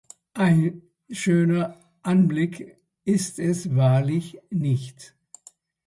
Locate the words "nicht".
4.49-5.13